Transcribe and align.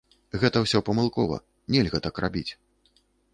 Гэта 0.43 0.61
ўсё 0.63 0.81
памылкова, 0.87 1.37
нельга 1.75 2.01
так 2.07 2.15
рабіць. 2.27 2.49